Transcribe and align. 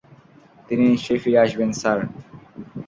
তিনি 0.67 0.83
নিশ্চয়ই 0.91 1.21
ফিরে 1.23 1.39
আসবেন, 1.45 1.69
স্যার। 1.81 1.99